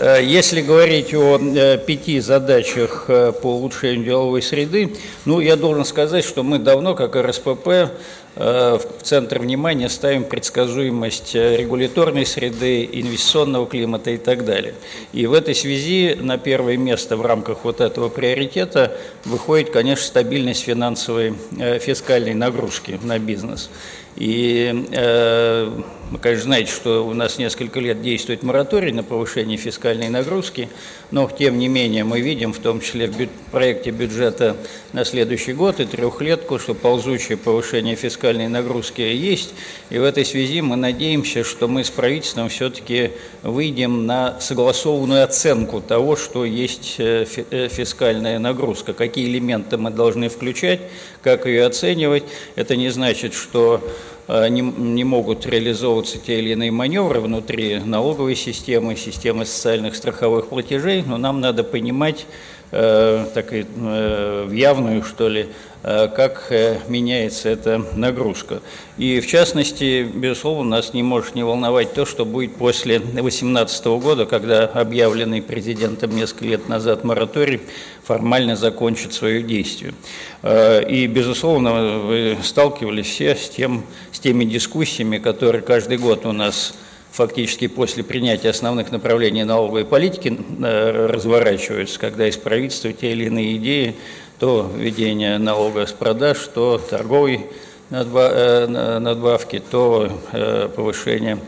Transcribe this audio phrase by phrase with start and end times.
[0.00, 4.94] Э, если говорить о э, пяти задачах э, по улучшению деловой среды,
[5.24, 7.92] ну, я должен сказать, что мы давно, как РСПП,
[8.36, 14.74] в центр внимания ставим предсказуемость регуляторной среды, инвестиционного климата и так далее.
[15.12, 20.62] И в этой связи на первое место в рамках вот этого приоритета выходит, конечно, стабильность
[20.62, 21.34] финансовой,
[21.80, 23.70] фискальной нагрузки на бизнес.
[24.18, 25.70] И э,
[26.10, 30.70] вы, конечно, знаете, что у нас несколько лет действует мораторий на повышение фискальной нагрузки,
[31.10, 34.56] но, тем не менее, мы видим, в том числе в проекте бюджета
[34.92, 39.54] на следующий год и трехлетку, что ползучее повышение фискальной нагрузки есть.
[39.90, 43.10] И в этой связи мы надеемся, что мы с правительством все-таки
[43.42, 50.28] выйдем на согласованную оценку того, что есть э, э, фискальная нагрузка, какие элементы мы должны
[50.28, 50.80] включать,
[51.22, 52.24] как ее оценивать.
[52.56, 53.82] Это не значит, что
[54.28, 61.02] не, не могут реализовываться те или иные маневры внутри налоговой системы, системы социальных страховых платежей,
[61.06, 62.26] но нам надо понимать,
[62.70, 65.48] э, так и э, в явную, что ли,
[65.84, 68.60] Э, как э, меняется эта нагрузка.
[68.96, 74.26] И в частности, безусловно, нас не может не волновать то, что будет после 2018 года,
[74.26, 77.60] когда объявленный президентом несколько лет назад мораторий
[78.02, 79.94] формально закончит свое действие.
[80.42, 86.74] И, безусловно, вы сталкивались все с, тем, с теми дискуссиями, которые каждый год у нас
[87.18, 93.96] фактически после принятия основных направлений налоговой политики разворачиваются, когда из правительства те или иные идеи
[94.38, 97.46] то введение налога с продаж, то торговой
[97.90, 101.40] э, надбавки, то э, повышение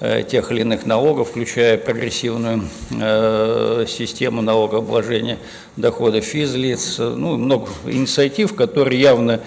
[0.00, 2.64] э, тех или иных налогов, включая прогрессивную
[3.86, 5.38] систему налогообложения
[5.76, 9.40] доходов физлиц, ну, много инициатив, которые явно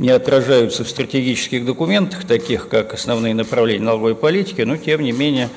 [0.00, 5.48] не отражаются в стратегических документах, таких как основные направления налоговой политики, но тем не менее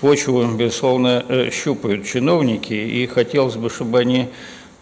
[0.00, 4.28] почву, безусловно, щупают чиновники, и хотелось бы, чтобы они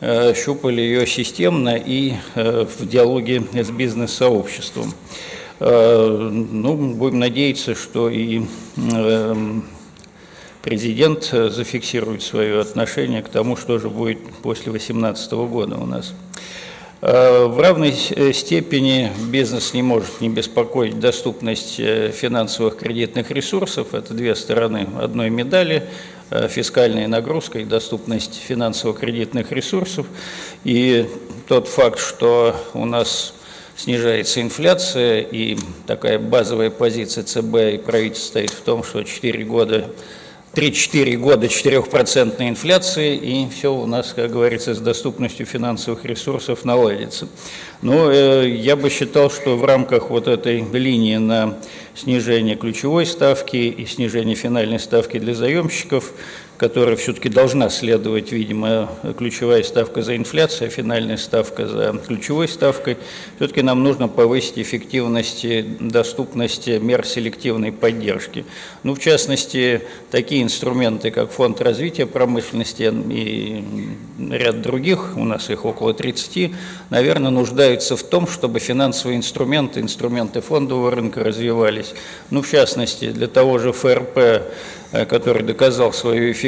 [0.07, 4.93] Э, щупали ее системно и э, в диалоге с бизнес-сообществом.
[5.61, 8.43] Э, ну, будем надеяться, что и
[10.63, 16.13] президент зафиксирует свое отношение к тому, что же будет после 2018 года у нас.
[17.07, 23.93] В равной степени бизнес не может не беспокоить доступность финансовых кредитных ресурсов.
[23.93, 25.87] Это две стороны одной медали.
[26.31, 30.07] Э, фискальная нагрузка и доступность финансово-кредитных ресурсов.
[30.65, 31.07] И
[31.47, 33.35] тот факт, что у нас
[33.77, 39.91] снижается инфляция, и такая базовая позиция ЦБ и правительства стоит в том, что 4 года
[40.55, 47.29] 3-4 года 4% инфляции, и все у нас, как говорится, с доступностью финансовых ресурсов наладится.
[47.83, 51.59] Но э, я бы считал, что в рамках вот этой линии на
[51.95, 56.13] снижение ключевой ставки и снижение финальной ставки для заемщиков
[56.57, 62.97] которая все-таки должна следовать, видимо, ключевая ставка за инфляцию, а финальная ставка за ключевой ставкой,
[63.37, 68.45] все-таки нам нужно повысить эффективность и доступность мер селективной поддержки.
[68.85, 73.65] Ну, в частности, такие инструменты, как Фонд развития промышленности и
[74.19, 76.53] ряд других, у нас их около 30,
[76.91, 81.95] наверное, нуждаются в том, чтобы финансовые инструменты, инструменты фондового рынка развивались.
[82.31, 84.45] Ну, в частности, для того же ФРП
[84.95, 86.44] Э, который доказал свою эффективность,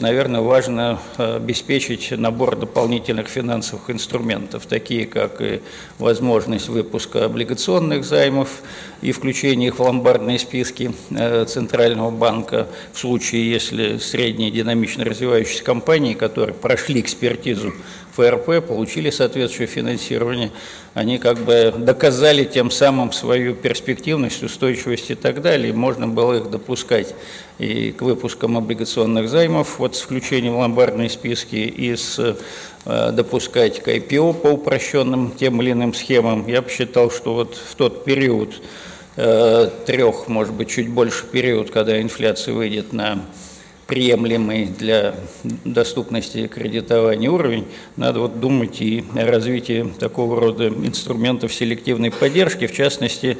[0.00, 5.60] наверное, важно э, обеспечить набор дополнительных финансовых инструментов, такие как и
[5.98, 8.62] возможность выпуска облигационных займов
[9.00, 15.62] и включение их в ломбардные списки э, Центрального банка в случае, если средние динамично развивающиеся
[15.62, 17.72] компании, которые прошли экспертизу
[18.18, 20.50] ФРП, получили соответствующее финансирование,
[20.94, 26.50] они как бы доказали тем самым свою перспективность, устойчивость и так далее, можно было их
[26.50, 27.14] допускать
[27.60, 32.36] и к выпускам облигационных займов, вот с включением в ломбардные списки, и с,
[32.84, 36.48] э, допускать к IPO по упрощенным тем или иным схемам.
[36.48, 38.60] Я считал, что вот в тот период,
[39.16, 43.24] э, трех, может быть, чуть больше период, когда инфляция выйдет на
[43.88, 45.14] приемлемый для
[45.64, 52.72] доступности кредитования уровень, надо вот думать и о развитии такого рода инструментов селективной поддержки, в
[52.74, 53.38] частности,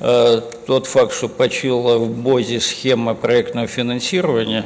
[0.00, 4.64] э, тот факт, что почила в БОЗе схема проектного финансирования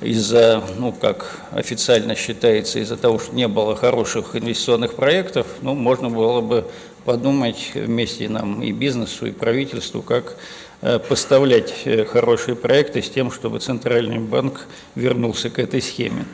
[0.00, 6.08] из-за, ну, как официально считается, из-за того, что не было хороших инвестиционных проектов, ну, можно
[6.08, 6.64] было бы
[7.04, 10.36] подумать вместе нам и бизнесу, и правительству, как
[10.80, 16.24] поставлять э, хорошие проекты с тем, чтобы Центральный банк вернулся к этой схеме.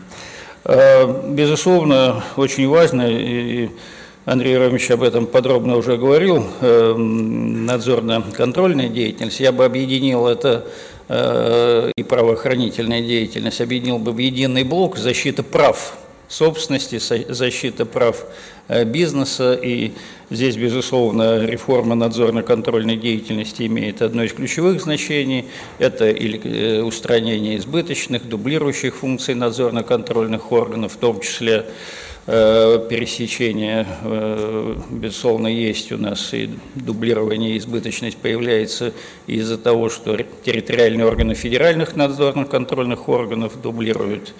[0.64, 3.70] Э, безусловно, очень важно, и
[4.26, 9.40] Андрей Ромович об этом подробно уже говорил, надзорно-контрольная деятельность.
[9.40, 10.66] Я бы объединил это
[11.10, 15.98] и правоохранительная деятельность объединил бы в единый блок защита прав
[16.34, 18.24] собственности, защита прав
[18.68, 19.54] э, бизнеса.
[19.54, 19.92] И
[20.30, 25.46] здесь, безусловно, реформа надзорно-контрольной деятельности имеет одно из ключевых значений.
[25.78, 31.66] Это э, устранение избыточных, дублирующих функций надзорно-контрольных органов, в том числе
[32.26, 33.86] э, пересечение,
[34.90, 38.92] безусловно, есть у нас, и дублирование, избыточность появляется
[39.28, 44.34] из-за того, что территориальные органы федеральных надзорно-контрольных органов дублируют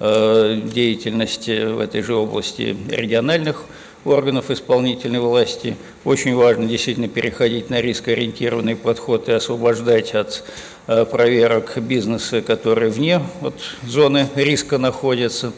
[0.00, 3.66] деятельности в этой же области региональных
[4.04, 5.76] органов исполнительной власти.
[6.04, 10.44] Очень важно действительно переходить на рискоориентированный подход и освобождать от
[10.86, 13.54] э, проверок бизнеса, которые вне вот,
[13.86, 15.52] зоны риска находятся.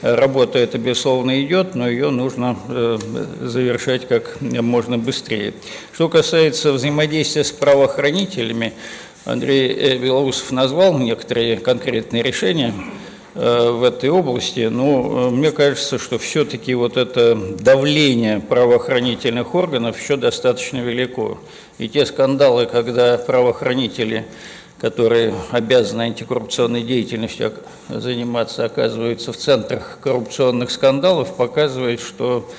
[0.00, 2.98] Работа эта, безусловно, идет, но ее нужно э,
[3.40, 5.54] завершать как можно быстрее.
[5.92, 8.74] Что касается взаимодействия с правоохранителями,
[9.24, 12.97] Андрей Белоусов назвал некоторые конкретные решения– Э,
[13.38, 20.16] в этой области, но э, мне кажется, что все-таки вот это давление правоохранительных органов еще
[20.16, 21.38] достаточно велико.
[21.78, 24.26] И те скандалы, когда правоохранители,
[24.80, 27.52] которые обязаны антикоррупционной деятельностью
[27.88, 32.50] заниматься, оказываются в центрах коррупционных скандалов, показывает, что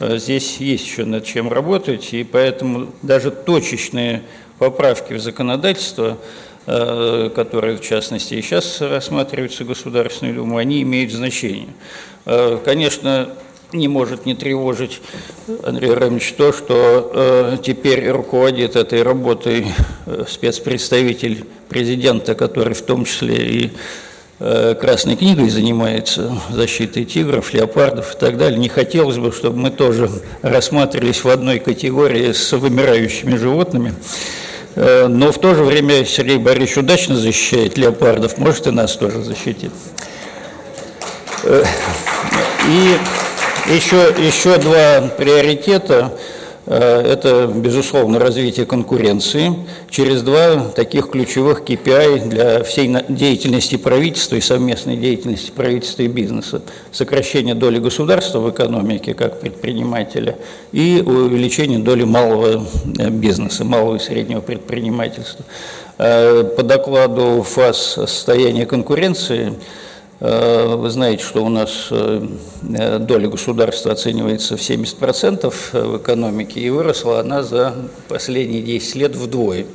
[0.00, 4.24] э, здесь есть еще над чем работать, и поэтому даже точечные
[4.64, 6.18] поправки в законодательство–
[6.66, 11.68] Э, которые, в частности, и сейчас рассматриваются Государственной Думой, они имеют значение.
[12.24, 13.28] Э, конечно,
[13.74, 15.02] не может не тревожить
[15.62, 19.66] Андрей Рамович то, что э, теперь руководит этой работой
[20.26, 23.72] спецпредставитель президента, который в том числе и
[24.38, 28.58] Красной книгой занимается, защитой тигров, леопардов и так далее.
[28.58, 30.10] Не хотелось бы, чтобы мы тоже
[30.42, 33.94] рассматривались в одной категории с вымирающими животными.
[34.76, 39.72] Но в то же время Сергей Борисович удачно защищает леопардов, может и нас тоже защитит.
[41.44, 41.64] Э,
[42.68, 46.33] и еще, еще два приоритета Э,
[46.66, 49.54] это, безусловно, развитие конкуренции
[49.90, 56.62] через два таких ключевых KPI для всей деятельности правительства и совместной деятельности правительства и бизнеса.
[56.90, 60.38] Сокращение доли государства в экономике как предпринимателя
[60.72, 62.66] и увеличение доли малого
[62.98, 65.44] э, бизнеса, малого и среднего предпринимательства.
[65.98, 69.54] Э, по докладу ФАС о состоянии конкуренции Э,
[70.26, 72.26] вы знаете, что у нас э,
[73.00, 77.74] доля государства оценивается в 70% в экономике, и выросла она за
[78.08, 79.66] последние 10 лет вдвое.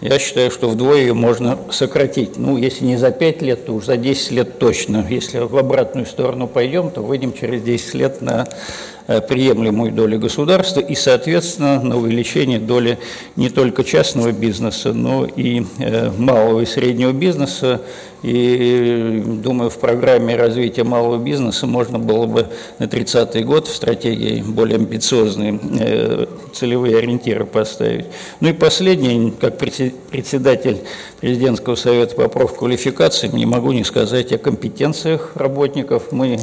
[0.00, 2.36] Я считаю, что вдвое ее можно сократить.
[2.36, 5.06] Ну, если не за 5 лет, то уж за 10 лет точно.
[5.08, 10.80] Если в обратную сторону пойдем, то выйдем через 10 лет на Э, приемлемую долю государства
[10.80, 12.98] и, соответственно, на увеличение доли
[13.36, 17.80] не только частного бизнеса, но и э, малого и среднего бизнеса.
[18.22, 22.48] И, думаю, в программе развития малого бизнеса можно было бы
[22.78, 28.06] на 30-й год в стратегии более амбициозные э, целевые ориентиры поставить.
[28.40, 30.78] Ну и последнее, как председатель
[31.20, 36.10] президентского совета по профквалификации, не могу не сказать о компетенциях работников.
[36.10, 36.40] Мы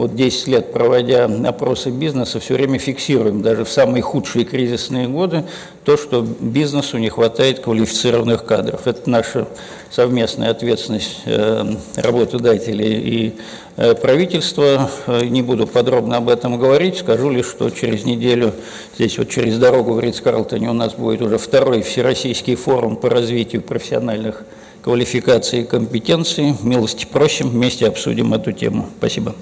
[0.00, 5.44] вот 10 лет проводя опросы бизнеса, все время фиксируем, даже в самые худшие кризисные годы,
[5.84, 8.86] то, что бизнесу не хватает квалифицированных кадров.
[8.86, 9.46] Это наша
[9.90, 13.34] совместная ответственность э, работодателей и
[13.76, 14.90] э, правительства.
[15.06, 18.54] Э, не буду подробно об этом говорить, скажу лишь, что через неделю
[18.94, 23.60] здесь вот через дорогу в Ридс-Карлтоне у нас будет уже второй всероссийский форум по развитию
[23.60, 24.44] профессиональных
[24.82, 26.54] квалификаций и компетенций.
[26.62, 28.88] Милости просим, вместе обсудим эту тему.
[28.98, 29.34] Спасибо.